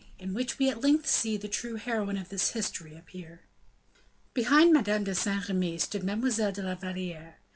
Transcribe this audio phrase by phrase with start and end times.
[0.17, 3.41] In Which We at Length See the True Heroine of this History Appear.
[4.33, 7.35] Behind Madame de Saint Remy stood Mademoiselle de la Valliere.